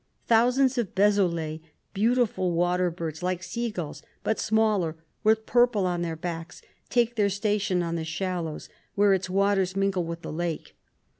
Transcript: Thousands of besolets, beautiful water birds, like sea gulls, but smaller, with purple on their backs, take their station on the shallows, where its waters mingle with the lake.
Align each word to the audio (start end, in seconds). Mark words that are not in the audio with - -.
Thousands 0.25 0.79
of 0.79 0.95
besolets, 0.95 1.61
beautiful 1.93 2.53
water 2.53 2.89
birds, 2.89 3.21
like 3.21 3.43
sea 3.43 3.69
gulls, 3.69 4.01
but 4.23 4.39
smaller, 4.39 4.95
with 5.23 5.45
purple 5.45 5.85
on 5.85 6.01
their 6.01 6.15
backs, 6.15 6.63
take 6.89 7.17
their 7.17 7.29
station 7.29 7.83
on 7.83 7.97
the 7.97 8.03
shallows, 8.03 8.67
where 8.95 9.13
its 9.13 9.29
waters 9.29 9.75
mingle 9.75 10.03
with 10.03 10.23
the 10.23 10.33
lake. 10.33 10.75